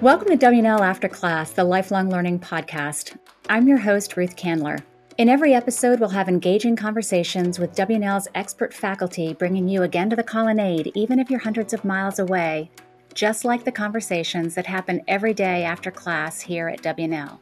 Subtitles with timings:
[0.00, 3.18] Welcome to WNL After Class, the lifelong learning podcast.
[3.50, 4.78] I'm your host, Ruth Candler.
[5.18, 10.16] In every episode, we'll have engaging conversations with WNL's expert faculty, bringing you again to
[10.16, 12.70] the colonnade, even if you're hundreds of miles away,
[13.12, 17.38] just like the conversations that happen every day after class here at WNL.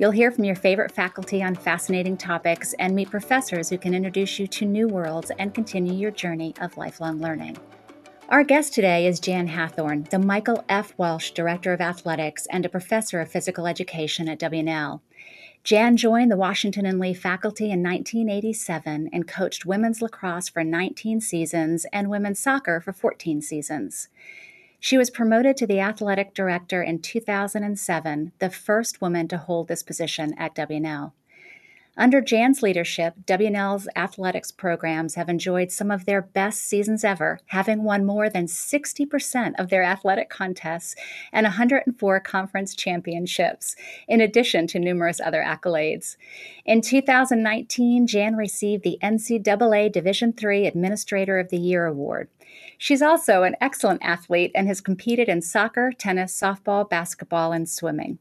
[0.00, 4.40] You'll hear from your favorite faculty on fascinating topics and meet professors who can introduce
[4.40, 7.56] you to new worlds and continue your journey of lifelong learning.
[8.30, 10.92] Our guest today is Jan Hathorn, the Michael F.
[10.98, 15.00] Welsh Director of Athletics and a professor of physical education at WNL.
[15.64, 21.22] Jan joined the Washington and Lee faculty in 1987 and coached women's lacrosse for 19
[21.22, 24.08] seasons and women's soccer for 14 seasons.
[24.78, 29.82] She was promoted to the athletic director in 2007, the first woman to hold this
[29.82, 31.12] position at WNL.
[31.98, 37.82] Under Jan's leadership, WNL's athletics programs have enjoyed some of their best seasons ever, having
[37.82, 40.94] won more than 60% of their athletic contests
[41.32, 43.74] and 104 conference championships,
[44.06, 46.16] in addition to numerous other accolades.
[46.64, 52.28] In 2019, Jan received the NCAA Division III Administrator of the Year award.
[52.78, 58.18] She's also an excellent athlete and has competed in soccer, tennis, softball, basketball, and swimming.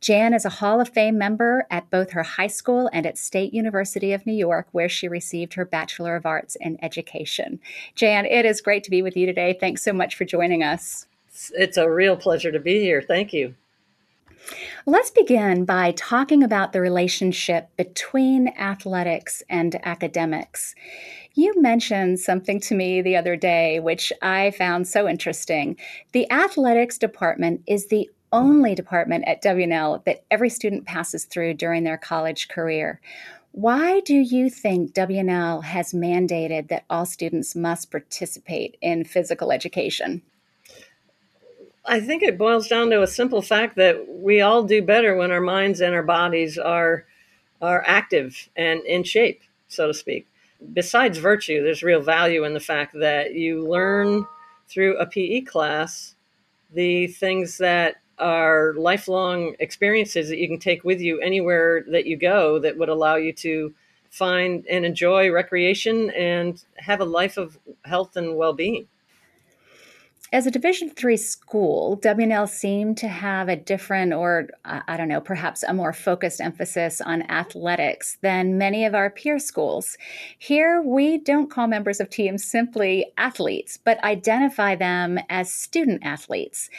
[0.00, 3.52] Jan is a Hall of Fame member at both her high school and at State
[3.52, 7.58] University of New York, where she received her Bachelor of Arts in Education.
[7.94, 9.56] Jan, it is great to be with you today.
[9.58, 11.06] Thanks so much for joining us.
[11.54, 13.02] It's a real pleasure to be here.
[13.02, 13.54] Thank you.
[14.86, 20.74] Let's begin by talking about the relationship between athletics and academics.
[21.34, 25.76] You mentioned something to me the other day, which I found so interesting.
[26.12, 31.84] The athletics department is the only department at WNL that every student passes through during
[31.84, 33.00] their college career.
[33.52, 40.22] Why do you think WNL has mandated that all students must participate in physical education?
[41.84, 45.32] I think it boils down to a simple fact that we all do better when
[45.32, 47.06] our minds and our bodies are
[47.60, 50.28] are active and in shape, so to speak.
[50.72, 54.24] Besides virtue, there's real value in the fact that you learn
[54.68, 56.14] through a PE class
[56.72, 62.16] the things that are lifelong experiences that you can take with you anywhere that you
[62.16, 63.74] go that would allow you to
[64.10, 68.86] find and enjoy recreation and have a life of health and well-being
[70.32, 75.20] as a division three school wnl seemed to have a different or i don't know
[75.20, 79.96] perhaps a more focused emphasis on athletics than many of our peer schools.
[80.38, 86.70] Here we don't call members of teams simply athletes but identify them as student athletes.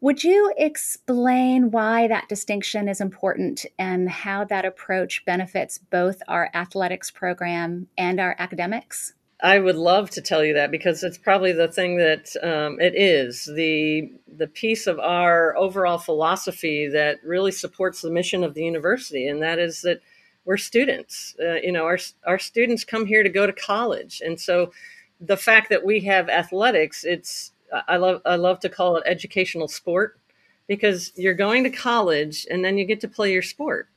[0.00, 6.50] Would you explain why that distinction is important and how that approach benefits both our
[6.54, 11.52] athletics program and our academics I would love to tell you that because it's probably
[11.52, 13.44] the thing that um, it is.
[13.44, 19.28] The the piece of our overall philosophy that really supports the mission of the university,
[19.28, 20.00] and that is that
[20.44, 21.36] we're students.
[21.40, 24.72] Uh, you know, our our students come here to go to college, and so
[25.20, 27.52] the fact that we have athletics, it's
[27.86, 30.18] I love I love to call it educational sport
[30.66, 33.88] because you're going to college and then you get to play your sport,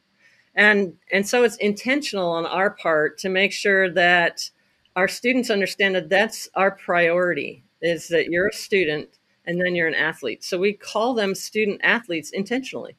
[0.54, 4.52] and and so it's intentional on our part to make sure that
[4.96, 9.10] our students understand that that's our priority is that you're a student
[9.46, 10.44] and then you're an athlete.
[10.44, 12.96] So we call them student athletes intentionally.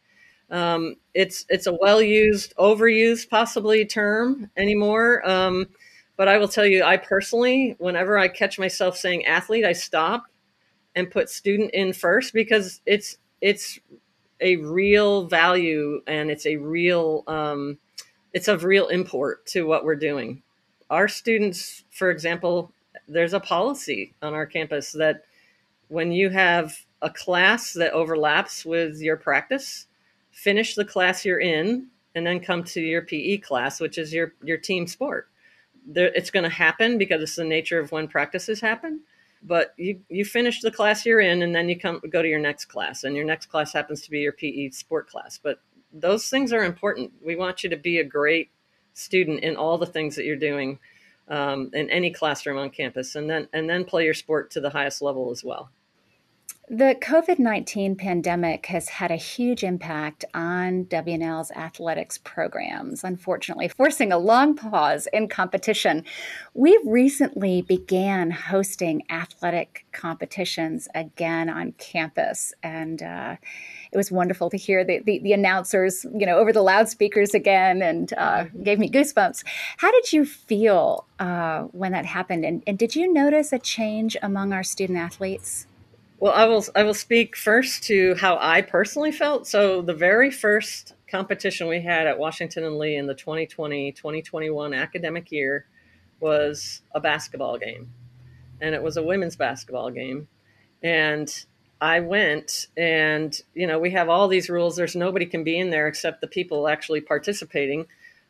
[0.51, 5.27] Um, it's it's a well used, overused possibly term anymore.
[5.29, 5.67] Um,
[6.17, 10.25] but I will tell you, I personally, whenever I catch myself saying athlete, I stop
[10.95, 13.79] and put student in first because it's it's
[14.41, 17.79] a real value and it's a real um,
[18.33, 20.43] it's of real import to what we're doing
[20.93, 22.71] our students, for example,
[23.09, 25.25] there's a policy on our campus that
[25.89, 29.87] when you have a class that overlaps with your practice,
[30.31, 34.35] finish the class you're in and then come to your PE class, which is your,
[34.43, 35.29] your team sport.
[35.87, 39.01] There, it's going to happen because it's the nature of when practices happen.
[39.43, 42.39] But you, you finish the class you're in and then you come go to your
[42.39, 45.41] next class, and your next class happens to be your PE sport class.
[45.43, 45.59] But
[45.91, 47.13] those things are important.
[47.25, 48.51] We want you to be a great
[48.95, 50.79] student in all the things that you're doing
[51.29, 54.71] um, in any classroom on campus, and then and then play your sport to the
[54.71, 55.71] highest level as well.
[56.75, 64.11] The COVID 19 pandemic has had a huge impact on WNL's athletics programs, unfortunately, forcing
[64.11, 66.03] a long pause in competition.
[66.55, 73.37] We recently began hosting athletic competitions again on campus, and uh,
[73.93, 77.83] it was wonderful to hear the, the, the, announcers, you know, over the loudspeakers again
[77.83, 78.63] and uh, mm-hmm.
[78.63, 79.45] gave me goosebumps.
[79.77, 82.47] How did you feel uh, when that happened?
[82.47, 85.67] And, and did you notice a change among our student athletes?
[86.23, 89.49] Well, I will I will speak first to how I personally felt.
[89.49, 95.33] So the very first competition we had at Washington and Lee in the 2020-2021 academic
[95.33, 95.67] year
[96.21, 97.91] was a basketball game.
[98.61, 100.29] And it was a women's basketball game.
[100.81, 101.29] And
[101.81, 104.77] I went and you know, we have all these rules.
[104.77, 107.89] There's nobody can be in there except the people actually participating.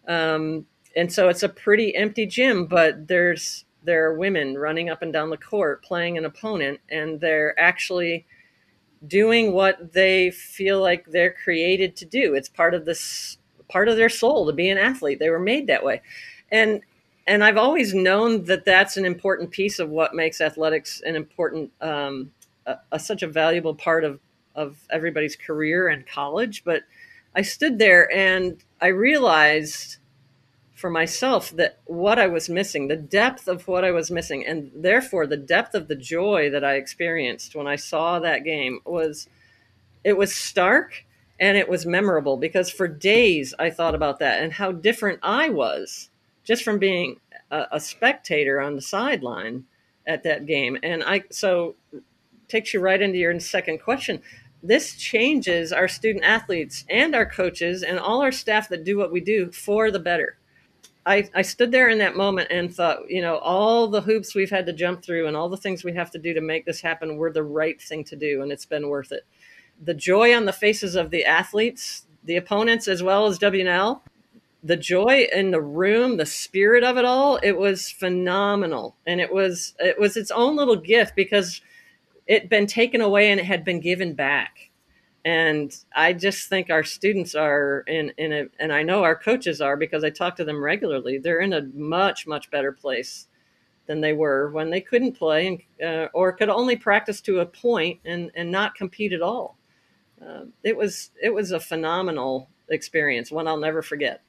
[0.08, 0.64] Um,
[0.96, 5.12] and so it's a pretty empty gym, but there's there are women running up and
[5.12, 8.26] down the court playing an opponent, and they're actually
[9.06, 12.34] doing what they feel like they're created to do.
[12.34, 13.38] It's part of this
[13.68, 15.18] part of their soul to be an athlete.
[15.18, 16.02] They were made that way,
[16.50, 16.82] and
[17.26, 21.70] and I've always known that that's an important piece of what makes athletics an important,
[21.80, 22.32] um,
[22.66, 24.20] a, a, such a valuable part of
[24.54, 26.62] of everybody's career and college.
[26.64, 26.82] But
[27.34, 29.96] I stood there and I realized
[30.82, 34.72] for myself that what I was missing, the depth of what I was missing, and
[34.74, 39.28] therefore the depth of the joy that I experienced when I saw that game was
[40.02, 41.04] it was stark
[41.38, 45.50] and it was memorable because for days I thought about that and how different I
[45.50, 46.10] was
[46.42, 47.20] just from being
[47.52, 49.66] a, a spectator on the sideline
[50.04, 50.76] at that game.
[50.82, 51.76] And I so
[52.48, 54.20] takes you right into your second question.
[54.64, 59.12] This changes our student athletes and our coaches and all our staff that do what
[59.12, 60.38] we do for the better
[61.04, 64.50] I, I stood there in that moment and thought, you know, all the hoops we've
[64.50, 66.80] had to jump through and all the things we have to do to make this
[66.80, 69.26] happen were the right thing to do, and it's been worth it.
[69.82, 74.00] The joy on the faces of the athletes, the opponents, as well as WNL,
[74.62, 79.32] the joy in the room, the spirit of it all, it was phenomenal, and it
[79.32, 81.60] was it was its own little gift because
[82.28, 84.70] it had been taken away and it had been given back
[85.24, 89.60] and I just think our students are in in a, and I know our coaches
[89.60, 91.18] are because I talk to them regularly.
[91.18, 93.28] They're in a much much better place
[93.86, 97.46] than they were when they couldn't play and uh, or could only practice to a
[97.46, 99.56] point and and not compete at all.
[100.20, 104.22] Uh, it was it was a phenomenal experience, one I'll never forget.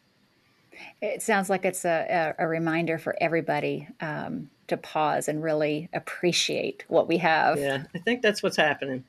[1.01, 5.87] It sounds like it's a, a, a reminder for everybody um, to pause and really
[5.93, 7.59] appreciate what we have.
[7.59, 9.03] Yeah, I think that's what's happening.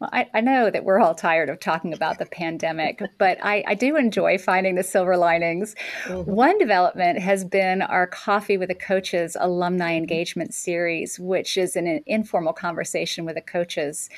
[0.00, 3.64] Well, I, I, know that we're all tired of talking about the pandemic, but I,
[3.66, 5.74] I, do enjoy finding the silver linings.
[6.04, 6.30] Mm-hmm.
[6.30, 12.00] One development has been our Coffee with the Coaches alumni engagement series, which is an
[12.06, 14.08] informal conversation with the coaches.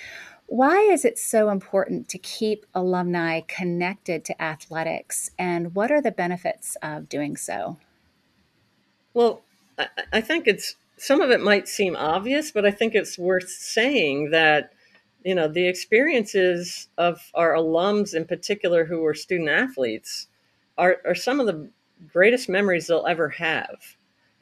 [0.47, 6.11] Why is it so important to keep alumni connected to athletics, and what are the
[6.11, 7.79] benefits of doing so?
[9.15, 9.41] Well,
[9.79, 13.49] I, I think it's some of it might seem obvious, but I think it's worth
[13.49, 14.75] saying that
[15.25, 20.29] you know the experiences of our alums in particular who were student athletes
[20.79, 21.69] are, are some of the
[22.13, 23.97] greatest memories they'll ever have.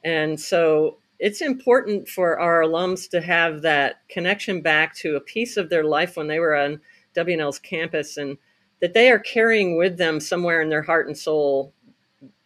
[0.04, 5.56] And so it's important for our alums to have that connection back to a piece
[5.56, 6.80] of their life when they were on
[7.16, 8.38] WNL's campus and
[8.80, 11.72] that they are carrying with them somewhere in their heart and soul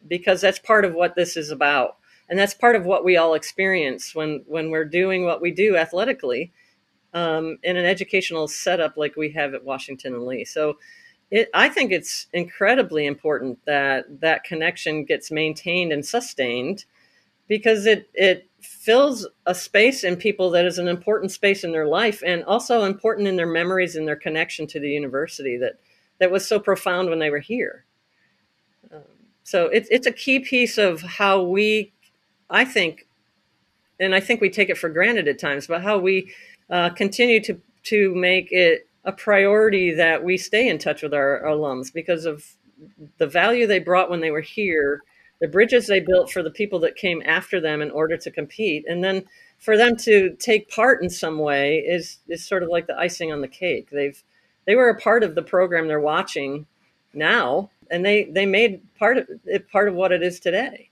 [0.08, 1.98] because that's part of what this is about.
[2.30, 5.76] And that's part of what we all experience when when we're doing what we do
[5.76, 6.50] athletically
[7.14, 10.44] um, in an educational setup like we have at Washington and Lee.
[10.44, 10.78] So
[11.30, 16.84] it, I think it's incredibly important that that connection gets maintained and sustained
[17.48, 21.86] because it, it fills a space in people that is an important space in their
[21.86, 25.78] life and also important in their memories and their connection to the university that,
[26.18, 27.84] that was so profound when they were here.
[28.92, 29.02] Um,
[29.42, 31.92] so it's, it's a key piece of how we,
[32.48, 33.06] I think,
[33.98, 36.32] and I think we take it for granted at times, but how we
[36.72, 41.44] uh, continue to to make it a priority that we stay in touch with our,
[41.44, 42.44] our alums because of
[43.18, 45.02] the value they brought when they were here,
[45.40, 48.84] the bridges they built for the people that came after them in order to compete,
[48.88, 49.24] and then
[49.58, 53.32] for them to take part in some way is is sort of like the icing
[53.32, 53.90] on the cake.
[53.90, 54.20] They've
[54.66, 56.66] they were a part of the program they're watching
[57.12, 60.88] now, and they they made part of it part of what it is today.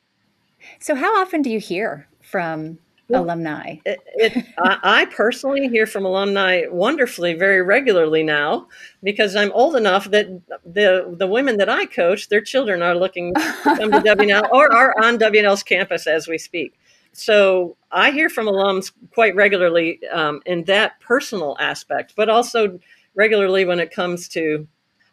[0.78, 2.78] So, how often do you hear from
[3.10, 3.76] well, alumni?
[3.84, 8.68] It, it, I, personally hear from alumni wonderfully, very regularly now,
[9.02, 10.26] because I'm old enough that
[10.64, 14.72] the the women that I coach, their children are looking to come to WNL or
[14.72, 16.78] are on WNL's campus as we speak.
[17.12, 22.78] So I hear from alums quite regularly um, in that personal aspect, but also
[23.14, 24.66] regularly when it comes to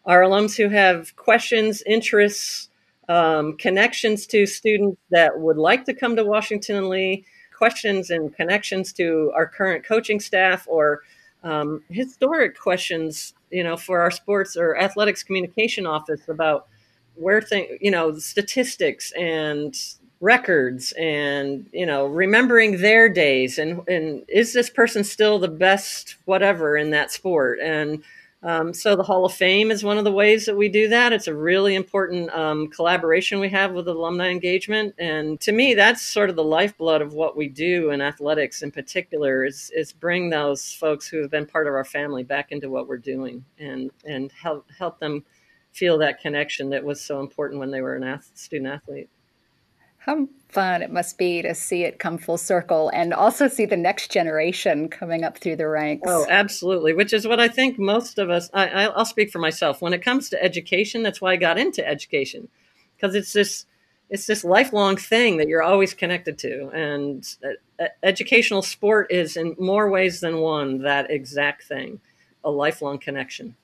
[0.06, 2.70] our alums who have questions, interests,
[3.10, 7.26] um, connections to students that would like to come to Washington and Lee
[7.58, 11.02] questions and connections to our current coaching staff or
[11.44, 16.68] um, historic questions, you know, for our sports or athletics communication office about
[17.16, 19.76] where things, you know, statistics and
[20.20, 26.16] records and you know remembering their days and and is this person still the best
[26.26, 27.60] whatever in that sport?
[27.62, 28.04] And
[28.44, 31.12] um, so the Hall of Fame is one of the ways that we do that.
[31.12, 36.04] It's a really important um, collaboration we have with alumni engagement, and to me, that's
[36.04, 40.30] sort of the lifeblood of what we do in athletics, in particular, is is bring
[40.30, 43.90] those folks who have been part of our family back into what we're doing, and
[44.06, 45.26] and help help them
[45.72, 49.10] feel that connection that was so important when they were an student athlete.
[50.08, 53.76] How fun it must be to see it come full circle and also see the
[53.76, 56.08] next generation coming up through the ranks.
[56.08, 56.94] Oh, absolutely.
[56.94, 59.82] Which is what I think most of us, I, will speak for myself.
[59.82, 62.48] When it comes to education, that's why I got into education
[62.96, 63.66] because it's this,
[64.10, 66.70] it's this lifelong thing that you're always connected to.
[66.70, 67.28] And
[68.02, 72.00] educational sport is in more ways than one that exact thing,
[72.46, 73.58] a lifelong connection.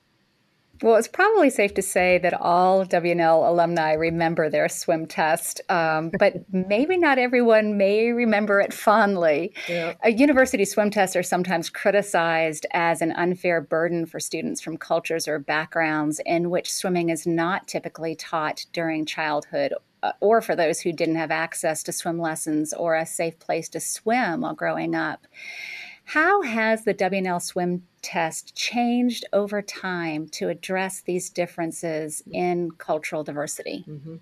[0.84, 6.12] Well, it's probably safe to say that all WNL alumni remember their swim test, um,
[6.20, 9.54] but maybe not everyone may remember it fondly.
[9.70, 9.94] Yeah.
[10.04, 15.26] A university swim tests are sometimes criticized as an unfair burden for students from cultures
[15.26, 19.74] or backgrounds in which swimming is not typically taught during childhood
[20.04, 23.70] uh, or for those who didn't have access to swim lessons or a safe place
[23.70, 25.28] to swim while growing up.
[26.04, 33.24] How has the WNL swim test changed over time to address these differences in cultural
[33.24, 33.84] diversity?
[33.88, 34.16] Mm-hmm.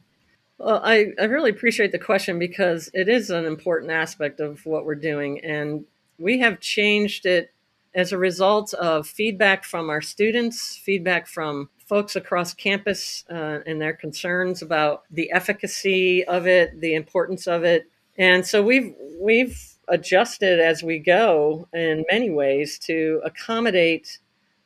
[0.57, 4.85] Well, I, I really appreciate the question because it is an important aspect of what
[4.85, 5.43] we're doing.
[5.43, 5.85] And
[6.19, 7.51] we have changed it
[7.93, 13.81] as a result of feedback from our students, feedback from folks across campus uh, and
[13.81, 17.89] their concerns about the efficacy of it, the importance of it.
[18.17, 24.19] And so we've we've adjusted as we go in many ways to accommodate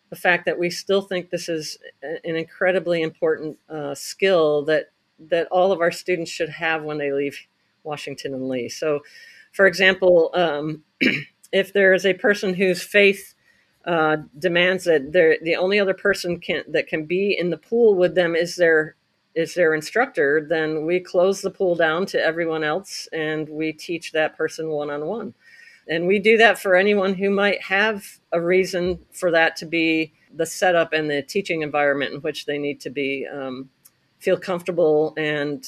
[0.10, 5.48] the fact that we still think this is an incredibly important uh, skill that that
[5.48, 7.40] all of our students should have when they leave
[7.84, 8.68] Washington and Lee.
[8.68, 9.02] So,
[9.54, 10.84] for example, um,
[11.52, 13.34] if there is a person whose faith
[13.86, 18.16] uh, demands that the only other person can, that can be in the pool with
[18.16, 18.96] them is their
[19.36, 24.14] is their instructor, then we close the pool down to everyone else and we teach
[24.14, 25.34] that person one on one.
[25.88, 30.14] And we do that for anyone who might have a reason for that to be
[30.34, 33.70] the setup and the teaching environment in which they need to be um,
[34.20, 35.68] feel comfortable and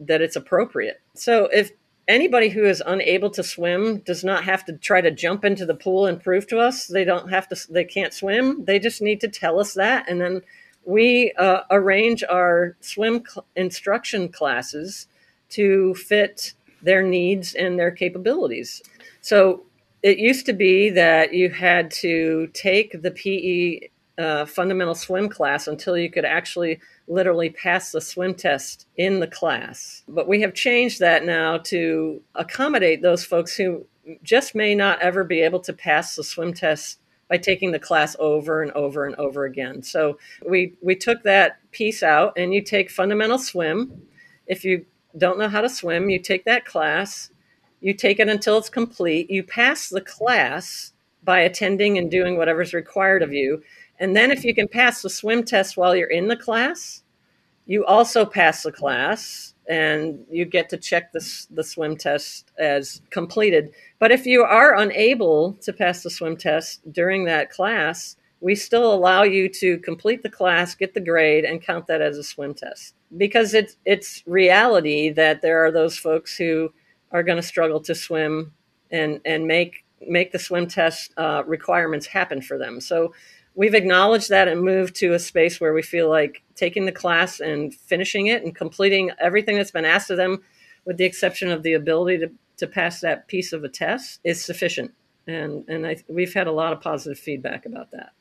[0.00, 1.00] that it's appropriate.
[1.14, 1.72] So if
[2.06, 5.74] anybody who is unable to swim does not have to try to jump into the
[5.74, 9.20] pool and prove to us they don't have to they can't swim they just need
[9.20, 10.40] to tell us that and then
[10.84, 15.06] we uh, arrange our swim cl- instruction classes
[15.50, 18.82] to fit their needs and their capabilities.
[19.20, 19.64] So
[20.02, 25.68] it used to be that you had to take the PE uh, fundamental swim class
[25.68, 30.02] until you could actually literally pass the swim test in the class.
[30.08, 33.86] But we have changed that now to accommodate those folks who
[34.22, 38.16] just may not ever be able to pass the swim test by taking the class
[38.18, 39.82] over and over and over again.
[39.82, 44.02] So we we took that piece out and you take fundamental swim.
[44.46, 47.30] If you don't know how to swim, you take that class,
[47.80, 50.92] you take it until it's complete, you pass the class
[51.22, 53.62] by attending and doing whatever's required of you.
[54.00, 57.02] And then if you can pass the swim test while you're in the class,
[57.66, 63.02] you also pass the class and you get to check the, the swim test as
[63.10, 63.70] completed.
[63.98, 68.92] But if you are unable to pass the swim test during that class, we still
[68.92, 72.54] allow you to complete the class, get the grade, and count that as a swim
[72.54, 72.94] test.
[73.16, 76.72] Because it's it's reality that there are those folks who
[77.10, 78.52] are going to struggle to swim
[78.90, 82.80] and and make make the swim test uh, requirements happen for them.
[82.80, 83.12] So
[83.58, 87.40] we've acknowledged that and moved to a space where we feel like taking the class
[87.40, 90.44] and finishing it and completing everything that's been asked of them,
[90.84, 94.42] with the exception of the ability to, to pass that piece of a test, is
[94.42, 94.94] sufficient.
[95.26, 98.12] And, and I, we've had a lot of positive feedback about that.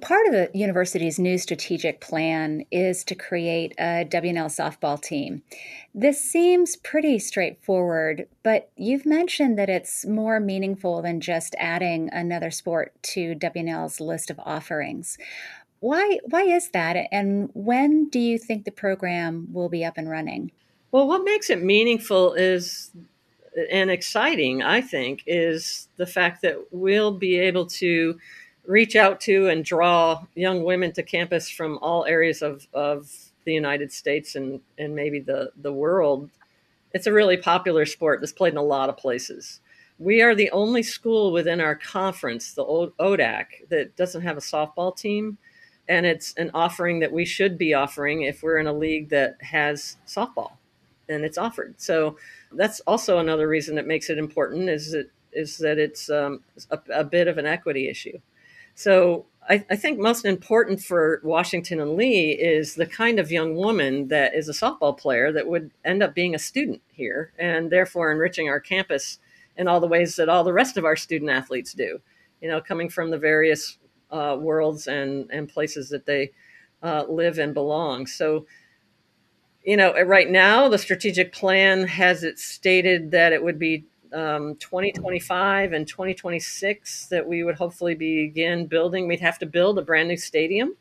[0.00, 5.42] Part of the university's new strategic plan is to create a WNL softball team.
[5.94, 12.50] This seems pretty straightforward, but you've mentioned that it's more meaningful than just adding another
[12.50, 15.18] sport to WNL's list of offerings.
[15.80, 20.08] Why why is that and when do you think the program will be up and
[20.08, 20.52] running?
[20.90, 22.90] Well, what makes it meaningful is
[23.70, 28.18] and exciting, I think, is the fact that we'll be able to
[28.66, 33.10] reach out to and draw young women to campus from all areas of, of
[33.44, 36.30] the United States and, and maybe the, the world.
[36.92, 39.60] It's a really popular sport that's played in a lot of places.
[39.98, 44.96] We are the only school within our conference, the ODAC, that doesn't have a softball
[44.96, 45.38] team.
[45.88, 49.36] And it's an offering that we should be offering if we're in a league that
[49.40, 50.52] has softball.
[51.08, 51.74] and it's offered.
[51.78, 52.18] So
[52.52, 56.78] that's also another reason that makes it important is that is that it's um, a,
[56.94, 58.18] a, bit of an equity issue.
[58.76, 63.56] So I, I, think most important for Washington and Lee is the kind of young
[63.56, 67.72] woman that is a softball player that would end up being a student here and
[67.72, 69.18] therefore enriching our campus
[69.56, 72.00] in all the ways that all the rest of our student athletes do.
[72.42, 73.78] You know, coming from the various
[74.10, 76.32] uh, worlds and and places that they
[76.82, 78.06] uh, live and belong.
[78.06, 78.46] So
[79.64, 84.56] you know, right now the strategic plan has it stated that it would be um,
[84.56, 89.06] 2025 and 2026 that we would hopefully begin building.
[89.08, 90.76] We'd have to build a brand new stadium.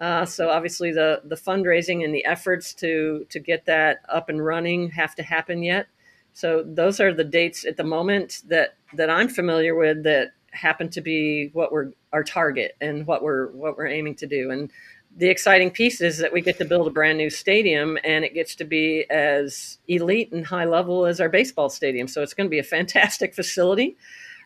[0.00, 4.44] Uh, so obviously the the fundraising and the efforts to to get that up and
[4.44, 5.88] running have to happen yet.
[6.32, 10.88] So those are the dates at the moment that that I'm familiar with that happen
[10.90, 14.50] to be what we're our target and what we're what we're aiming to do.
[14.50, 14.70] And
[15.16, 18.34] the exciting piece is that we get to build a brand new stadium and it
[18.34, 22.06] gets to be as elite and high level as our baseball stadium.
[22.06, 23.96] So it's going to be a fantastic facility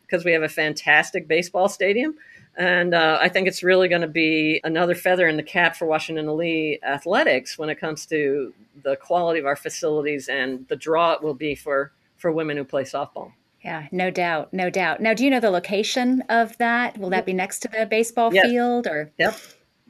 [0.02, 2.14] because we have a fantastic baseball stadium.
[2.56, 5.86] And uh, I think it's really going to be another feather in the cap for
[5.86, 8.52] Washington Lee athletics when it comes to
[8.82, 12.64] the quality of our facilities and the draw it will be for, for women who
[12.64, 13.32] play softball.
[13.64, 15.00] Yeah, no doubt, no doubt.
[15.00, 16.98] Now, do you know the location of that?
[16.98, 18.46] Will that be next to the baseball yes.
[18.46, 19.12] field or?
[19.18, 19.38] Yep,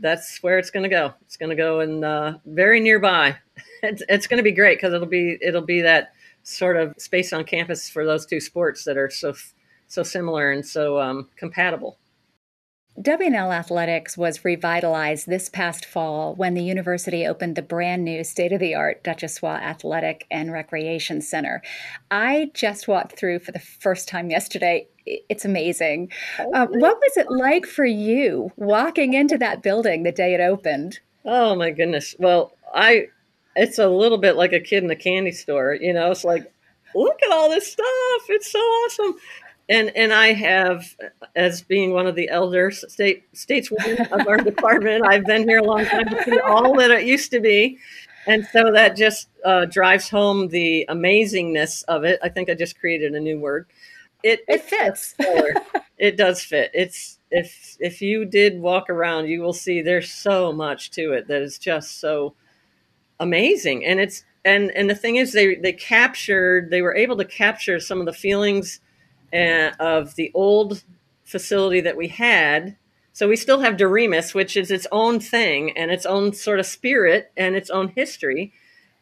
[0.02, 1.14] that's where it's going to go.
[1.22, 3.36] It's going to go in uh, very nearby.
[3.84, 6.12] It's, it's going to be great because it'll be it'll be that
[6.44, 9.34] sort of space on campus for those two sports that are so
[9.88, 11.98] so similar and so um, compatible.
[13.00, 18.52] WNL Athletics was revitalized this past fall when the university opened the brand new state
[18.52, 21.62] of the art Duchossois Athletic and Recreation Center.
[22.10, 26.12] I just walked through for the first time yesterday it's amazing.
[26.38, 31.00] Uh, what was it like for you walking into that building the day it opened?
[31.24, 32.14] Oh my goodness.
[32.18, 33.06] Well, I
[33.56, 36.52] it's a little bit like a kid in a candy store, you know, it's like
[36.94, 38.22] look at all this stuff.
[38.28, 39.14] It's so awesome.
[39.68, 40.84] And and I have
[41.36, 45.64] as being one of the elder state stateswomen of our department, I've been here a
[45.64, 47.78] long time to see all that it used to be.
[48.26, 52.20] And so that just uh, drives home the amazingness of it.
[52.22, 53.66] I think I just created a new word
[54.22, 55.14] it it fits.
[55.98, 56.70] it does fit.
[56.74, 61.28] It's if if you did walk around, you will see there's so much to it
[61.28, 62.34] that is just so
[63.20, 63.84] amazing.
[63.84, 67.80] And it's and and the thing is, they they captured they were able to capture
[67.80, 68.80] some of the feelings
[69.32, 70.82] of the old
[71.24, 72.76] facility that we had.
[73.12, 76.66] So we still have Doremus, which is its own thing and its own sort of
[76.66, 78.52] spirit and its own history.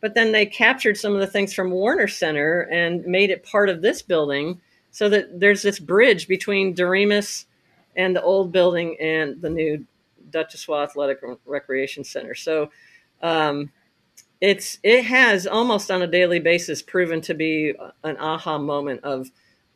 [0.01, 3.69] But then they captured some of the things from Warner Center and made it part
[3.69, 7.47] of this building so that there's this bridge between Doremus
[7.95, 9.87] and the old building and the new
[10.31, 12.35] Duchossois Athletic Recreation Center.
[12.35, 12.71] So
[13.23, 13.71] um,
[14.41, 19.31] it's it has almost on a daily basis proven to be an aha moment of,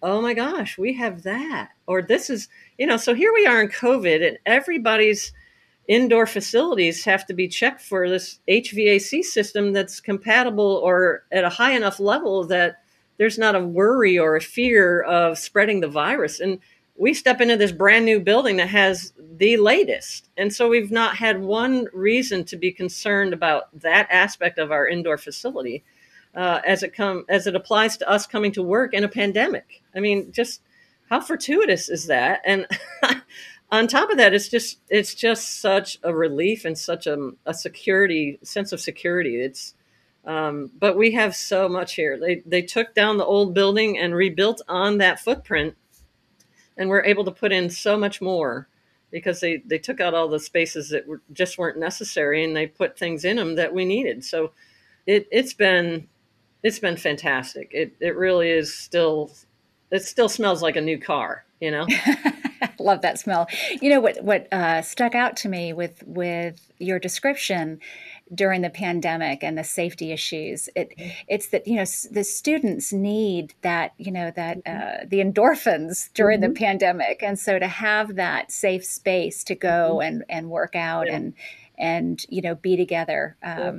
[0.04, 2.98] oh my gosh, we have that, or this is you know.
[2.98, 5.32] So here we are in COVID, and everybody's
[5.88, 11.50] indoor facilities have to be checked for this HVAC system that's compatible or at a
[11.50, 12.82] high enough level that
[13.18, 16.40] there's not a worry or a fear of spreading the virus.
[16.40, 16.58] And
[16.96, 20.30] we step into this brand new building that has the latest.
[20.36, 24.86] And so we've not had one reason to be concerned about that aspect of our
[24.86, 25.84] indoor facility
[26.34, 29.82] uh, as it come as it applies to us coming to work in a pandemic.
[29.94, 30.60] I mean, just
[31.10, 32.42] how fortuitous is that?
[32.44, 32.66] And
[33.70, 37.54] on top of that, it's just it's just such a relief and such a, a
[37.54, 39.40] security sense of security.
[39.40, 39.74] It's
[40.24, 42.18] um, but we have so much here.
[42.18, 45.76] They they took down the old building and rebuilt on that footprint,
[46.76, 48.68] and we're able to put in so much more
[49.10, 52.66] because they they took out all the spaces that were, just weren't necessary and they
[52.66, 54.24] put things in them that we needed.
[54.24, 54.52] So
[55.06, 56.08] it it's been
[56.64, 57.70] it's been fantastic.
[57.72, 59.30] It it really is still
[59.92, 61.44] it still smells like a new car.
[61.60, 61.86] You know.
[62.80, 63.46] Love that smell.
[63.80, 64.22] You know what?
[64.24, 67.78] What uh, stuck out to me with with your description
[68.34, 70.68] during the pandemic and the safety issues.
[70.74, 70.92] It
[71.28, 75.04] it's that you know the students need that you know that mm-hmm.
[75.04, 76.52] uh, the endorphins during mm-hmm.
[76.52, 80.06] the pandemic, and so to have that safe space to go mm-hmm.
[80.06, 81.16] and and work out yeah.
[81.16, 81.34] and
[81.78, 83.36] and you know be together.
[83.42, 83.72] Um, yeah.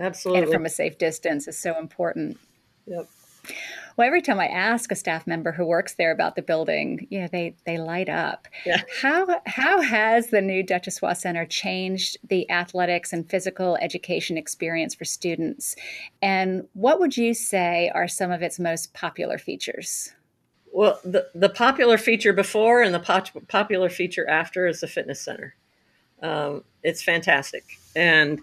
[0.00, 2.38] Absolutely, and from a safe distance is so important.
[2.86, 3.08] Yep.
[3.96, 7.20] Well, every time I ask a staff member who works there about the building, you
[7.20, 8.48] know, they they light up.
[8.64, 8.82] Yeah.
[9.02, 14.94] How how has the new Duchess Duchossois Center changed the athletics and physical education experience
[14.94, 15.76] for students?
[16.22, 20.12] And what would you say are some of its most popular features?
[20.72, 25.20] Well, the, the popular feature before and the pop- popular feature after is the fitness
[25.20, 25.56] center.
[26.22, 27.64] Um, it's fantastic.
[27.96, 28.40] And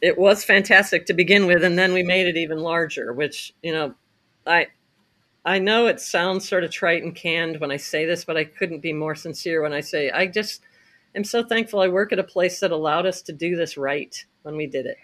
[0.00, 3.12] it was fantastic to begin with, and then we made it even larger.
[3.12, 3.94] Which you know,
[4.46, 4.68] I
[5.44, 8.44] I know it sounds sort of trite and canned when I say this, but I
[8.44, 10.62] couldn't be more sincere when I say I just
[11.14, 14.24] am so thankful I work at a place that allowed us to do this right
[14.42, 14.96] when we did it.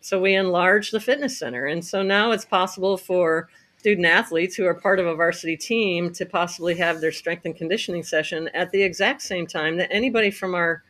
[0.00, 4.66] So we enlarged the fitness center, and so now it's possible for student athletes who
[4.66, 8.70] are part of a varsity team to possibly have their strength and conditioning session at
[8.72, 10.82] the exact same time that anybody from our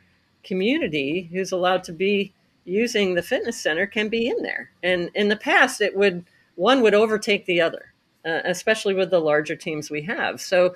[0.42, 2.32] community who's allowed to be
[2.70, 4.70] using the fitness center can be in there.
[4.82, 7.92] And in the past, it would one would overtake the other,
[8.24, 10.40] uh, especially with the larger teams we have.
[10.40, 10.74] So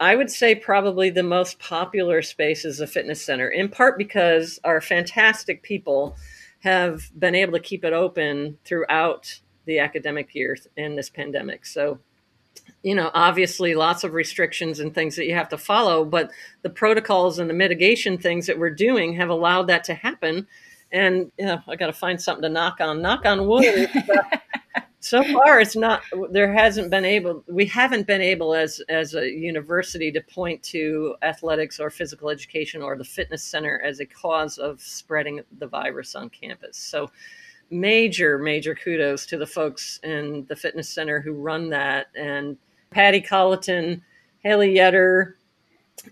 [0.00, 4.58] I would say probably the most popular space is the fitness center, in part because
[4.64, 6.16] our fantastic people
[6.60, 11.66] have been able to keep it open throughout the academic year in this pandemic.
[11.66, 11.98] So
[12.82, 16.30] you know, obviously lots of restrictions and things that you have to follow, but
[16.62, 20.46] the protocols and the mitigation things that we're doing have allowed that to happen.
[20.92, 23.02] And you know, I got to find something to knock on.
[23.02, 23.90] Knock on wood.
[23.94, 24.36] Uh,
[25.00, 26.02] so far, it's not.
[26.30, 27.44] There hasn't been able.
[27.48, 32.82] We haven't been able, as as a university, to point to athletics or physical education
[32.82, 36.76] or the fitness center as a cause of spreading the virus on campus.
[36.76, 37.10] So
[37.70, 42.56] major, major kudos to the folks in the fitness center who run that and
[42.90, 44.02] Patty Colleton,
[44.40, 45.34] Haley Yetter,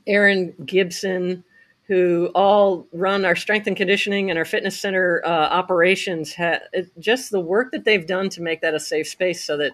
[0.07, 1.45] Aaron Gibson,
[1.87, 6.35] who all run our strength and conditioning and our fitness center uh, operations.
[6.35, 6.61] Ha-
[6.99, 9.73] just the work that they've done to make that a safe space so that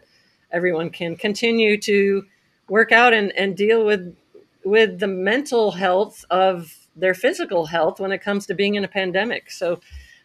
[0.50, 2.24] everyone can continue to
[2.68, 4.16] work out and, and deal with
[4.64, 8.88] with the mental health of their physical health when it comes to being in a
[8.88, 9.50] pandemic.
[9.50, 9.80] So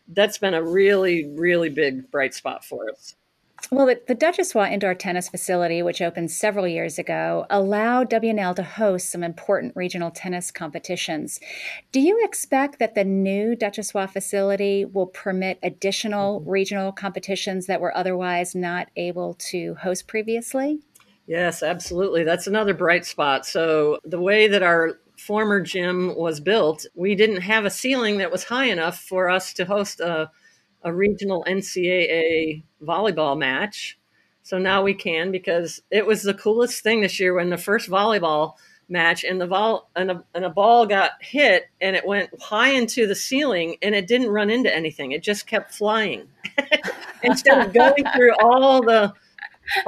[0.09, 3.15] that's been a really, really big bright spot for us.
[3.71, 8.63] Well, the, the Duchossois indoor tennis facility, which opened several years ago, allowed WNL to
[8.63, 11.39] host some important regional tennis competitions.
[11.91, 16.49] Do you expect that the new Duchossois facility will permit additional mm-hmm.
[16.49, 20.79] regional competitions that were otherwise not able to host previously?
[21.25, 22.23] Yes, absolutely.
[22.23, 23.47] That's another bright spot.
[23.47, 28.31] So, the way that our former gym was built, we didn't have a ceiling that
[28.31, 30.29] was high enough for us to host a
[30.85, 33.97] a regional NCAA volleyball match.
[34.43, 37.89] So now we can because it was the coolest thing this year when the first
[37.89, 38.53] volleyball
[38.87, 42.69] match and the vol and a, and a ball got hit and it went high
[42.69, 45.11] into the ceiling and it didn't run into anything.
[45.11, 46.27] It just kept flying
[47.23, 49.11] instead of going through all the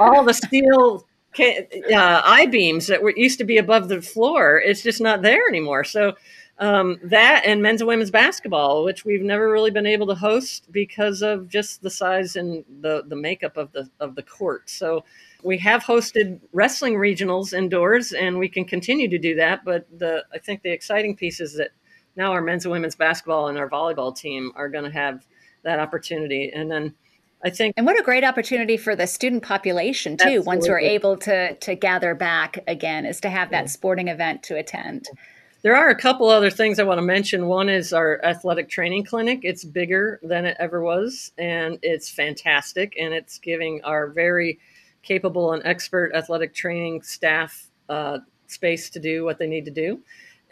[0.00, 1.06] all the steel
[1.38, 4.58] uh, I beams that were used to be above the floor.
[4.58, 5.84] It's just not there anymore.
[5.84, 6.14] So
[6.60, 10.70] um, that and men's and women's basketball, which we've never really been able to host
[10.72, 14.68] because of just the size and the the makeup of the of the court.
[14.68, 15.04] So
[15.44, 19.64] we have hosted wrestling regionals indoors, and we can continue to do that.
[19.64, 21.70] But the I think the exciting piece is that
[22.16, 25.26] now our men's and women's basketball and our volleyball team are going to have
[25.62, 26.94] that opportunity, and then.
[27.40, 30.24] I think, and what a great opportunity for the student population too.
[30.24, 30.44] Absolutely.
[30.44, 34.56] Once we're able to to gather back again, is to have that sporting event to
[34.56, 35.06] attend.
[35.60, 37.48] There are a couple other things I want to mention.
[37.48, 39.40] One is our athletic training clinic.
[39.42, 42.94] It's bigger than it ever was, and it's fantastic.
[42.96, 44.60] And it's giving our very
[45.02, 50.00] capable and expert athletic training staff uh, space to do what they need to do.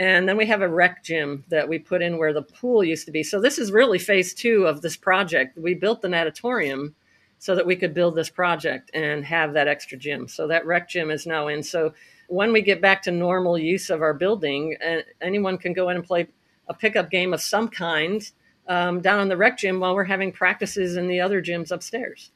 [0.00, 3.06] And then we have a rec gym that we put in where the pool used
[3.06, 3.22] to be.
[3.22, 5.56] So this is really phase two of this project.
[5.56, 6.96] We built the natatorium
[7.38, 10.26] so that we could build this project and have that extra gym.
[10.26, 11.62] So that rec gym is now in.
[11.62, 11.94] So
[12.28, 14.76] when we get back to normal use of our building,
[15.20, 16.28] anyone can go in and play
[16.68, 18.30] a pickup game of some kind
[18.68, 22.32] um, down in the rec gym while we're having practices in the other gyms upstairs.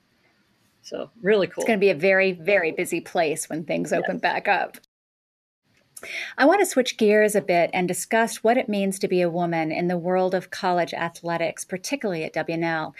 [0.82, 1.62] So really cool.
[1.62, 4.20] It's going to be a very, very busy place when things open yes.
[4.20, 4.78] back up.
[6.38, 9.30] I want to switch gears a bit and discuss what it means to be a
[9.30, 12.92] woman in the world of college athletics, particularly at WNL.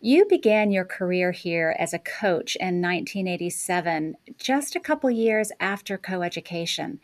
[0.00, 5.98] You began your career here as a coach in 1987, just a couple years after
[5.98, 6.98] coeducation.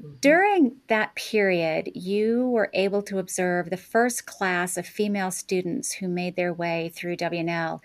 [0.00, 0.12] Mm-hmm.
[0.20, 6.08] During that period, you were able to observe the first class of female students who
[6.08, 7.80] made their way through WNL.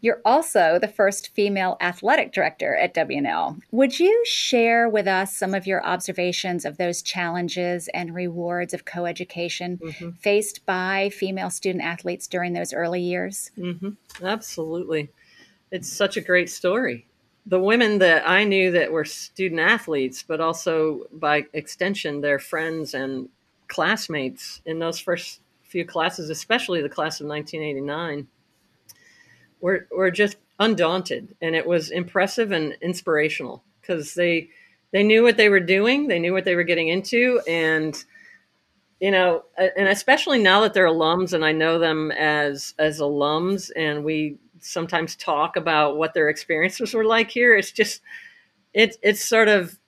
[0.00, 3.60] You're also the first female athletic director at WNL.
[3.70, 6.64] Would you share with us some of your observations?
[6.64, 10.10] of those challenges and rewards of coeducation mm-hmm.
[10.12, 13.50] faced by female student athletes during those early years?
[13.58, 14.24] Mm-hmm.
[14.24, 15.10] Absolutely.
[15.72, 17.06] It's such a great story.
[17.44, 22.94] The women that I knew that were student athletes, but also by extension, their friends
[22.94, 23.28] and
[23.66, 28.28] classmates in those first few classes, especially the class of 1989,
[29.60, 31.34] were, were just undaunted.
[31.42, 34.50] And it was impressive and inspirational because they
[34.96, 38.02] they knew what they were doing, they knew what they were getting into, and
[38.98, 43.70] you know, and especially now that they're alums and I know them as as alums
[43.76, 48.00] and we sometimes talk about what their experiences were like here, it's just
[48.72, 49.78] it's it's sort of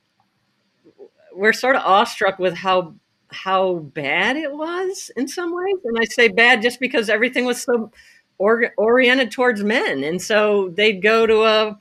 [1.35, 2.95] we're sort of awestruck with how
[3.29, 5.79] how bad it was in some ways.
[5.85, 7.91] And I say bad just because everything was so
[8.37, 10.05] or, oriented towards men.
[10.05, 11.79] And so they'd go to a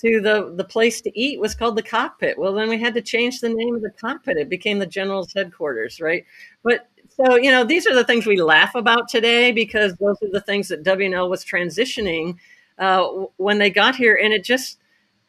[0.00, 2.38] to the the place to eat was called the cockpit.
[2.38, 4.36] Well, then we had to change the name of the cockpit.
[4.36, 6.24] It became the general's headquarters, right?
[6.62, 10.30] But so you know, these are the things we laugh about today because those are
[10.30, 12.36] the things that WNL was transitioning
[12.78, 13.04] uh,
[13.36, 14.78] when they got here, and it just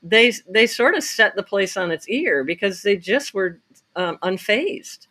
[0.01, 3.59] they they sort of set the place on its ear because they just were
[3.95, 5.07] um, unfazed.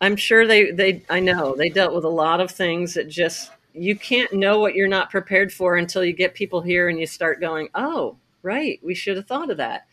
[0.00, 3.50] I'm sure they they I know they dealt with a lot of things that just
[3.72, 7.06] you can't know what you're not prepared for until you get people here and you
[7.06, 9.86] start going, oh, right, we should have thought of that.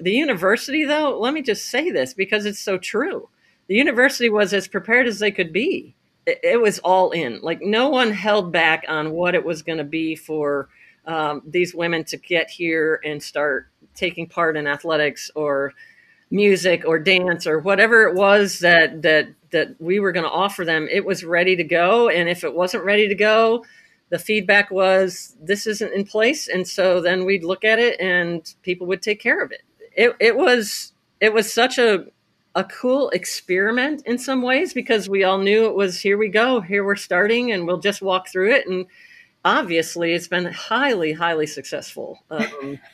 [0.00, 3.28] The university, though, let me just say this because it's so true.
[3.66, 5.94] The university was as prepared as they could be.
[6.26, 7.40] It, it was all in.
[7.42, 10.68] Like no one held back on what it was going to be for
[11.06, 15.72] um, these women to get here and start taking part in athletics or
[16.30, 20.62] music or dance or whatever it was that that that we were going to offer
[20.62, 23.64] them it was ready to go and if it wasn't ready to go
[24.10, 28.54] the feedback was this isn't in place and so then we'd look at it and
[28.62, 29.62] people would take care of it
[29.96, 32.06] it, it was it was such a
[32.54, 36.60] a cool experiment in some ways because we all knew it was here we go
[36.60, 38.86] here we're starting and we'll just walk through it and
[39.44, 42.78] obviously it's been highly highly successful um,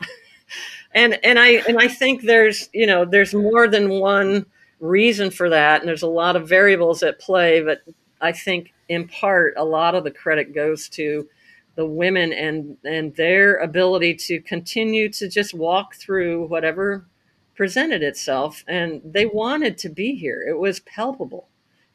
[0.94, 4.46] and and I and I think there's you know there's more than one
[4.81, 7.62] reason for that, and there's a lot of variables at play.
[7.62, 7.83] But
[8.20, 11.29] I think in part a lot of the credit goes to
[11.77, 17.07] the women and and their ability to continue to just walk through whatever
[17.55, 21.49] presented itself and they wanted to be here it was palpable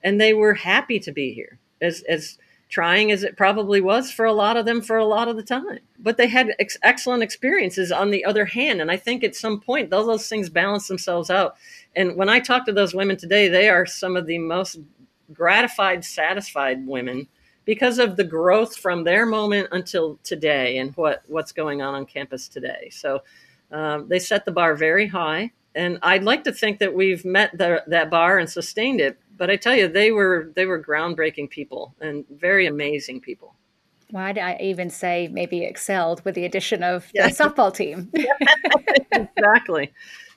[0.04, 2.38] and they were happy to be here as as
[2.70, 5.44] trying as it probably was for a lot of them for a lot of the
[5.44, 5.80] time.
[5.98, 8.80] But they had ex- excellent experiences on the other hand.
[8.80, 11.56] And I think at some point, those, those things balance themselves out.
[11.96, 14.80] And when I talk to those women today, they are some of the most
[15.34, 17.28] gratified, satisfied women
[17.66, 22.06] because of the growth from their moment until today and what, what's going on on
[22.06, 22.90] campus today.
[22.92, 23.22] So
[23.72, 25.52] um, they set the bar very high.
[25.76, 29.50] And I'd like to think that we've met the, that bar and sustained it but
[29.50, 33.56] I tell you, they were they were groundbreaking people and very amazing people.
[34.12, 37.30] Why did I even say maybe excelled with the addition of yeah.
[37.30, 38.12] the softball team?
[39.12, 39.94] exactly,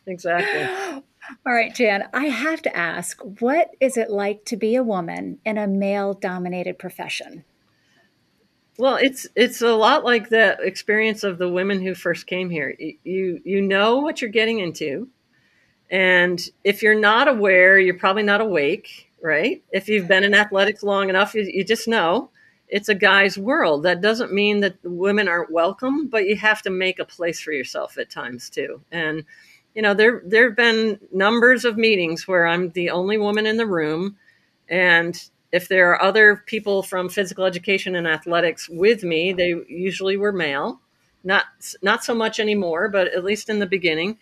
[0.07, 1.03] exactly.
[1.47, 5.39] All right, Jan, I have to ask, what is it like to be a woman
[5.45, 7.45] in a male-dominated profession?
[8.79, 12.75] Well, it's it's a lot like the experience of the women who first came here.
[13.05, 15.09] You you know what you're getting into
[15.93, 19.63] and if you're not aware, you're probably not awake, right?
[19.73, 22.31] If you've been in athletics long enough, you, you just know
[22.67, 23.83] it's a guy's world.
[23.83, 27.53] That doesn't mean that women aren't welcome, but you have to make a place for
[27.53, 28.81] yourself at times too.
[28.91, 29.25] And
[29.75, 33.57] you know, there there have been numbers of meetings where I'm the only woman in
[33.57, 34.17] the room,
[34.69, 35.21] and
[35.53, 40.33] if there are other people from physical education and athletics with me, they usually were
[40.33, 40.81] male.
[41.25, 41.45] Not
[41.83, 44.19] not so much anymore, but at least in the beginning.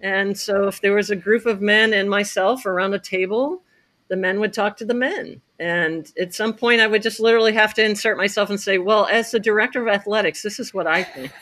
[0.00, 3.62] And so if there was a group of men and myself around a table,
[4.08, 5.40] the men would talk to the men.
[5.58, 9.06] And at some point, I would just literally have to insert myself and say, well,
[9.06, 11.32] as the director of athletics, this is what I think.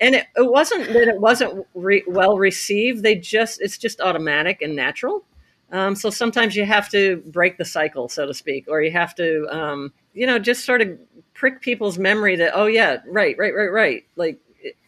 [0.00, 3.02] And it, it wasn't that it wasn't re- well received.
[3.02, 5.24] They just, it's just automatic and natural.
[5.72, 9.14] Um, so sometimes you have to break the cycle, so to speak, or you have
[9.16, 10.98] to, um, you know, just sort of
[11.34, 14.04] prick people's memory that, oh, yeah, right, right, right, right.
[14.16, 14.40] Like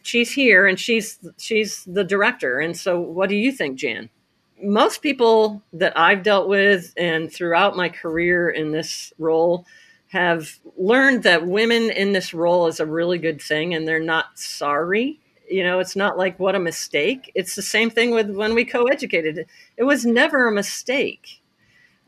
[0.03, 2.59] she's here and she's she's the director.
[2.59, 4.11] And so, what do you think, Jan?
[4.63, 9.67] Most people that I've dealt with and throughout my career in this role
[10.13, 14.39] have learned that women in this role is a really good thing and they're not
[14.39, 15.19] sorry.
[15.51, 17.33] You know, it's not like what a mistake.
[17.35, 19.47] It's the same thing with when we co educated.
[19.79, 21.41] It was never a mistake.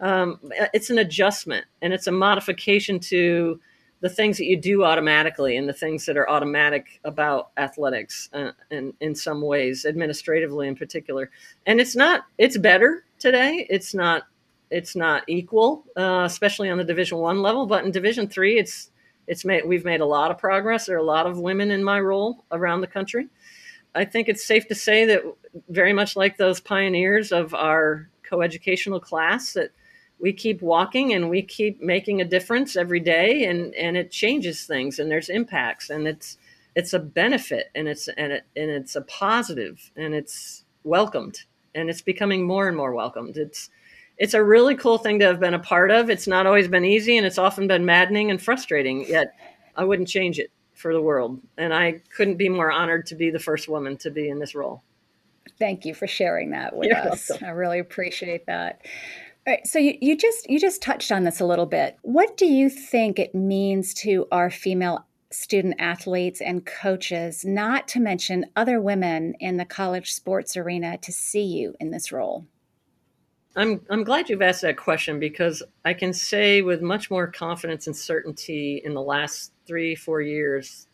[0.01, 0.39] Um,
[0.75, 3.59] it's an adjustment and it's a modification to
[4.01, 8.51] the things that you do automatically and the things that are automatic about athletics uh,
[8.71, 11.31] and in some ways administratively in particular
[11.65, 14.25] and it's not it's better today it's not
[14.71, 18.91] it's not equal uh, especially on the division one level but in division three it's
[19.27, 20.87] it's made we've made a lot of progress.
[20.87, 23.29] There are a lot of women in my role around the country.
[23.95, 25.23] I think it's safe to say that
[25.69, 29.71] very much like those pioneers of our coeducational class that
[30.19, 34.65] we keep walking and we keep making a difference every day and and it changes
[34.65, 36.39] things and there's impacts and it's
[36.75, 41.91] it's a benefit and it's and it and it's a positive and it's welcomed and
[41.91, 43.37] it's becoming more and more welcomed.
[43.37, 43.71] It's
[44.19, 46.11] it's a really cool thing to have been a part of.
[46.11, 49.35] It's not always been easy and it's often been maddening and frustrating, yet
[49.77, 51.41] I wouldn't change it for the world.
[51.57, 54.55] And I couldn't be more honored to be the first woman to be in this
[54.55, 54.83] role.
[55.59, 57.31] Thank you for sharing that with You're us.
[57.31, 57.49] Welcome.
[57.49, 58.83] I really appreciate that.
[59.47, 61.99] All right, so you, you just you just touched on this a little bit.
[62.01, 68.01] What do you think it means to our female student athletes and coaches, not to
[68.01, 72.47] mention other women in the college sports arena, to see you in this role?
[73.57, 77.87] I'm I'm glad you've asked that question because I can say with much more confidence
[77.87, 80.89] and certainty in the last three four years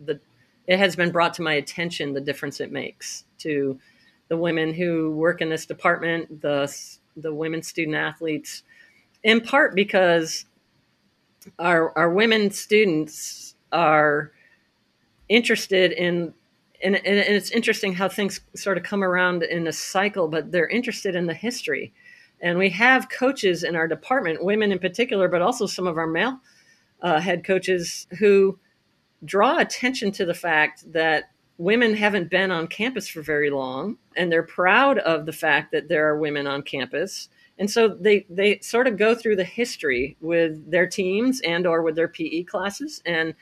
[0.00, 0.20] that
[0.66, 3.78] it has been brought to my attention the difference it makes to
[4.28, 6.72] the women who work in this department, the
[7.16, 8.62] the women student athletes,
[9.24, 10.46] in part because
[11.58, 14.30] our our women students are
[15.28, 16.32] interested in
[16.82, 20.68] and, and, it's interesting how things sort of come around in a cycle, but they're
[20.68, 21.94] interested in the history
[22.44, 26.06] and we have coaches in our department, women in particular, but also some of our
[26.06, 26.38] male
[27.00, 28.58] uh, head coaches who
[29.24, 34.30] draw attention to the fact that women haven't been on campus for very long and
[34.30, 37.30] they're proud of the fact that there are women on campus.
[37.58, 41.80] And so they they sort of go through the history with their teams and or
[41.80, 43.00] with their pe classes.
[43.06, 43.34] And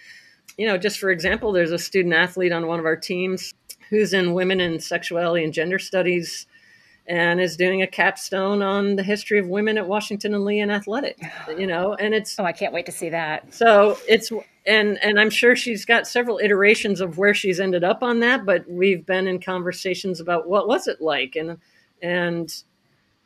[0.57, 3.53] you know just for example there's a student athlete on one of our teams
[3.91, 6.47] who's in women and sexuality and gender studies
[7.13, 10.71] and is doing a capstone on the history of women at Washington and Lee in
[10.71, 11.21] athletics.
[11.59, 13.53] You know, and it's oh, I can't wait to see that.
[13.53, 14.33] So it's
[14.65, 18.47] and and I'm sure she's got several iterations of where she's ended up on that,
[18.47, 21.59] but we've been in conversations about what was it like and
[22.01, 22.63] and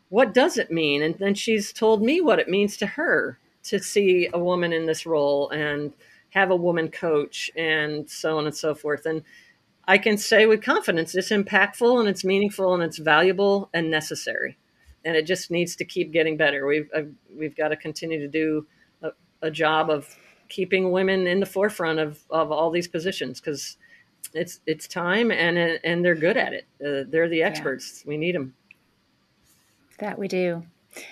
[0.08, 3.78] what does it mean, and then she's told me what it means to her to
[3.78, 5.92] see a woman in this role and
[6.30, 9.22] have a woman coach and so on and so forth and
[9.88, 14.58] I can say with confidence it's impactful and it's meaningful and it's valuable and necessary.
[15.04, 16.66] And it just needs to keep getting better.
[16.66, 18.66] We've I've, we've got to continue to do
[19.02, 19.10] a,
[19.42, 20.16] a, job of
[20.48, 23.76] keeping women in the forefront of, of all these positions because
[24.34, 26.66] it's it's time and and they're good at it.
[26.84, 28.02] Uh, they're the experts.
[28.04, 28.08] Yeah.
[28.08, 28.54] We need them.
[29.98, 30.64] That we do.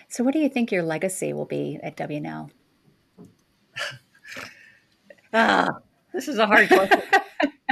[0.08, 2.50] So, what do you think your legacy will be at W&L?
[5.32, 5.68] ah,
[6.12, 7.02] this is a hard question.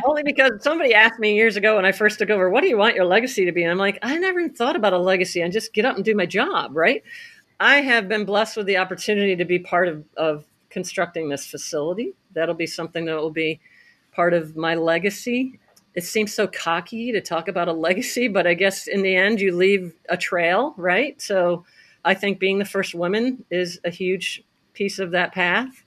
[0.04, 2.76] Only because somebody asked me years ago when I first took over, what do you
[2.76, 3.62] want your legacy to be?
[3.62, 5.42] And I'm like, I never even thought about a legacy.
[5.42, 7.02] I just get up and do my job, right?
[7.60, 12.14] I have been blessed with the opportunity to be part of, of constructing this facility.
[12.32, 13.60] That'll be something that will be
[14.12, 15.58] part of my legacy.
[15.94, 19.40] It seems so cocky to talk about a legacy, but I guess in the end,
[19.40, 21.20] you leave a trail, right?
[21.20, 21.64] So
[22.04, 24.42] I think being the first woman is a huge
[24.74, 25.81] piece of that path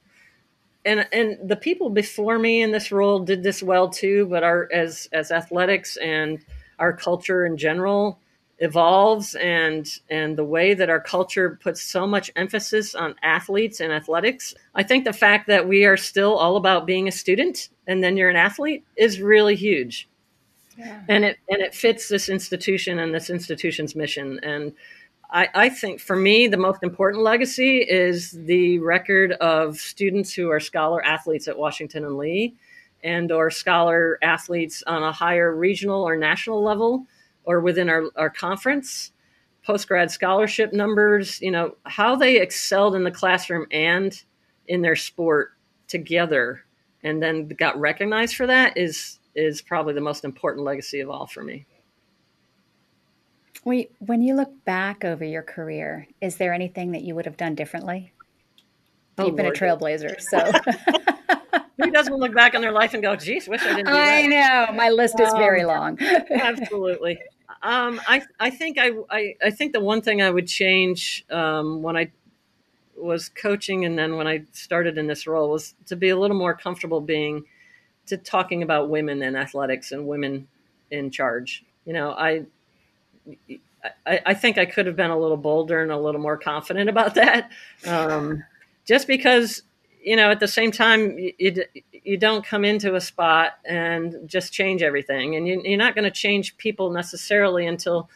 [0.86, 4.70] and and the people before me in this role did this well too but our
[4.72, 6.40] as as athletics and
[6.80, 8.20] our culture in general
[8.60, 13.92] evolves and and the way that our culture puts so much emphasis on athletes and
[13.92, 18.02] athletics i think the fact that we are still all about being a student and
[18.02, 20.08] then you're an athlete is really huge
[20.78, 21.02] yeah.
[21.10, 24.72] and it and it fits this institution and this institution's mission and
[25.30, 30.50] I, I, think for me, the most important legacy is the record of students who
[30.50, 32.56] are scholar athletes at Washington and Lee
[33.04, 37.06] and or scholar athletes on a higher regional or national level
[37.44, 39.12] or within our, our conference.
[39.68, 44.24] Postgrad scholarship numbers you know how they excelled in the classroom and
[44.68, 45.54] in their sport
[45.88, 46.64] together
[47.02, 51.26] and then got recognized for that is is probably the most important legacy of all
[51.26, 51.66] for me
[53.64, 57.38] Wait, when you look back over your career, is there anything that you would have
[57.38, 58.12] done differently?
[59.18, 59.58] Oh, You've been Lord.
[59.58, 60.52] a trailblazer, so.
[61.82, 64.68] Who doesn't look back on their life and go, geez, wish I didn't I know.
[64.74, 65.98] My list is um, very long.
[66.32, 67.20] absolutely.
[67.62, 71.82] Um, I, I think I, I, I, think the one thing I would change um,
[71.82, 72.12] when I
[72.96, 76.38] was coaching and then when I started in this role was to be a little
[76.38, 77.44] more comfortable being
[78.08, 80.48] to talking about women in athletics and women
[80.92, 81.66] in charge.
[81.86, 82.46] You know, I
[84.06, 86.90] I, I, think I could have been a little bolder and a little more confident
[86.90, 87.52] about that.
[87.86, 88.44] Um,
[88.86, 89.64] just because,
[90.04, 94.54] you know, at the same time, you, you don't come into a spot and just
[94.54, 95.36] change everything.
[95.36, 98.10] And you, are not going to change people necessarily until,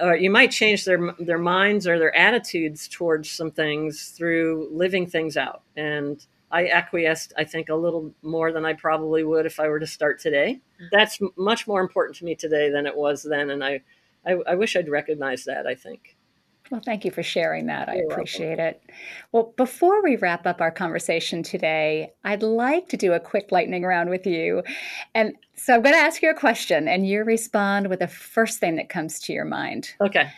[0.00, 5.06] or you might change their, their minds or their attitudes towards some things through living
[5.06, 5.62] things out.
[5.76, 9.80] And I acquiesced, I think, a little more than I probably would if I were
[9.80, 10.60] to start today.
[10.80, 10.86] Mm-hmm.
[10.92, 13.50] That's much more important to me today than it was then.
[13.50, 13.80] And I,
[14.26, 16.16] I, I wish I'd recognized that, I think.
[16.70, 17.88] Well, thank you for sharing that.
[17.88, 18.80] You're I appreciate welcome.
[18.88, 18.90] it.
[19.32, 23.84] Well, before we wrap up our conversation today, I'd like to do a quick lightning
[23.84, 24.62] round with you.
[25.14, 28.58] And so I'm going to ask you a question, and you respond with the first
[28.58, 29.94] thing that comes to your mind.
[30.00, 30.30] Okay.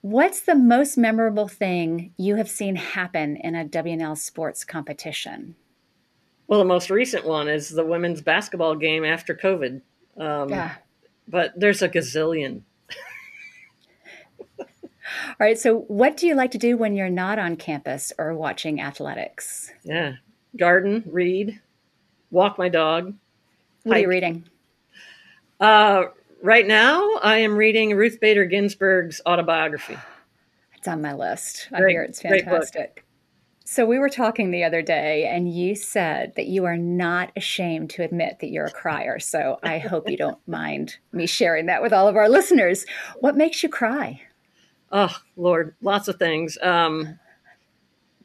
[0.00, 5.54] What's the most memorable thing you have seen happen in a W&L sports competition?
[6.48, 9.80] Well, the most recent one is the women's basketball game after COVID.
[10.16, 10.74] Um, yeah.
[11.28, 12.62] But there's a gazillion.
[15.28, 15.58] All right.
[15.58, 19.72] So, what do you like to do when you're not on campus or watching athletics?
[19.84, 20.14] Yeah.
[20.56, 21.60] Garden, read,
[22.30, 23.14] walk my dog.
[23.82, 23.98] What hike.
[23.98, 24.44] are you reading?
[25.60, 26.04] Uh,
[26.42, 29.96] right now, I am reading Ruth Bader Ginsburg's autobiography.
[30.78, 31.68] It's on my list.
[31.70, 33.04] Great, I hear it's fantastic.
[33.64, 37.90] So, we were talking the other day, and you said that you are not ashamed
[37.90, 39.18] to admit that you're a crier.
[39.18, 42.86] So, I hope you don't mind me sharing that with all of our listeners.
[43.18, 44.20] What makes you cry?
[44.90, 46.58] Oh, Lord, lots of things.
[46.62, 47.18] Um,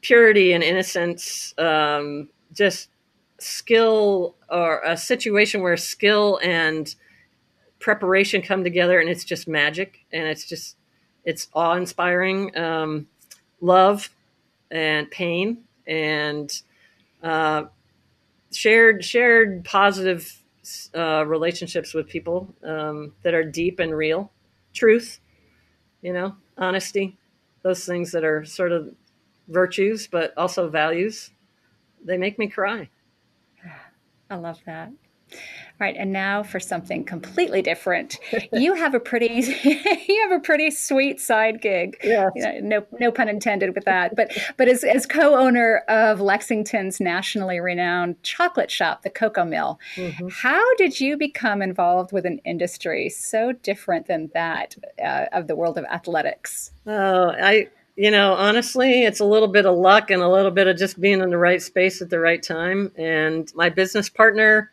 [0.01, 2.89] purity and innocence, um, just
[3.39, 6.93] skill or a situation where skill and
[7.80, 10.78] preparation come together and it's just magic and it's just
[11.26, 13.07] it's awe inspiring um,
[13.62, 14.09] love
[14.72, 16.62] and pain and
[17.24, 17.66] uh,
[18.51, 20.41] shared shared positive
[20.95, 24.32] uh, relationships with people um, that are deep and real.
[24.74, 25.20] Truth
[26.01, 27.18] you know honesty
[27.64, 28.93] those things that are sort of
[29.47, 31.32] virtues but also values
[32.04, 32.89] they make me cry.
[34.30, 34.91] I love that
[35.82, 38.19] right, and now for something completely different.
[38.53, 39.41] you have a pretty
[40.07, 41.97] you have a pretty sweet side gig.
[42.36, 44.15] You know, no no pun intended with that.
[44.15, 50.27] But but as, as co-owner of Lexington's nationally renowned chocolate shop, the Cocoa Mill, mm-hmm.
[50.29, 55.55] how did you become involved with an industry so different than that uh, of the
[55.55, 56.71] world of athletics?
[56.86, 60.67] Oh, I you know, honestly, it's a little bit of luck and a little bit
[60.67, 62.91] of just being in the right space at the right time.
[62.97, 64.71] And my business partner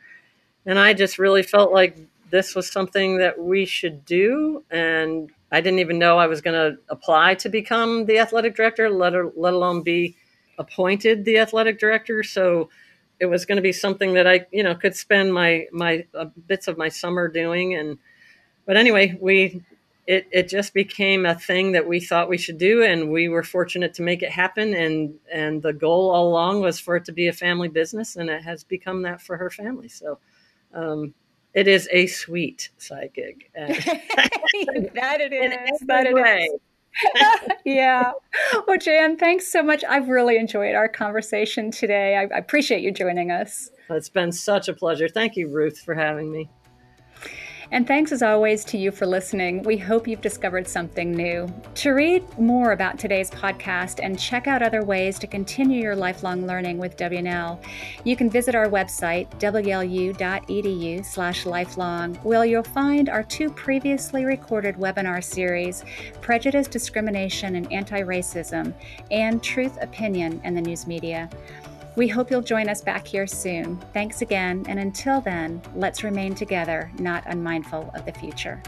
[0.69, 1.97] and I just really felt like
[2.31, 4.63] this was something that we should do.
[4.71, 8.91] And I didn't even know I was going to apply to become the athletic director,
[8.91, 10.15] let, let alone be
[10.59, 12.23] appointed the athletic director.
[12.23, 12.69] So
[13.19, 16.27] it was going to be something that I, you know, could spend my my uh,
[16.47, 17.75] bits of my summer doing.
[17.75, 17.97] And
[18.67, 19.63] but anyway, we
[20.07, 23.43] it it just became a thing that we thought we should do, and we were
[23.43, 24.75] fortunate to make it happen.
[24.75, 28.29] And and the goal all along was for it to be a family business, and
[28.29, 29.89] it has become that for her family.
[29.89, 30.19] So
[30.75, 31.15] um,
[31.55, 33.51] it is a sweet side gig.
[33.55, 35.81] that it is.
[35.87, 36.49] That it way.
[36.53, 36.61] is.
[37.65, 38.13] yeah.
[38.67, 39.85] Well, Jan, thanks so much.
[39.89, 42.17] I've really enjoyed our conversation today.
[42.17, 43.71] I, I appreciate you joining us.
[43.91, 45.09] It's been such a pleasure.
[45.09, 46.51] Thank you, Ruth, for having me.
[47.71, 49.63] And thanks as always to you for listening.
[49.63, 51.53] We hope you've discovered something new.
[51.75, 56.47] To read more about today's podcast and check out other ways to continue your lifelong
[56.47, 57.61] learning with W&L,
[58.05, 64.77] you can visit our website, wlu.edu slash lifelong, where you'll find our two previously recorded
[64.77, 65.85] webinar series,
[66.23, 68.73] Prejudice, Discrimination, and Anti-Racism,
[69.11, 71.29] and Truth, Opinion, and the News Media.
[71.99, 73.77] We hope you'll join us back here soon.
[73.93, 78.63] Thanks again, and until then, let's remain together, not unmindful of the future.